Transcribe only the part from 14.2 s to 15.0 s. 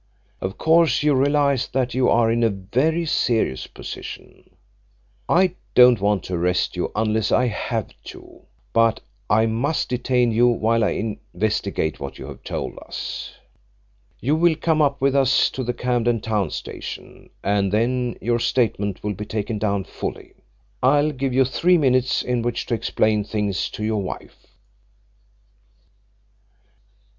will come up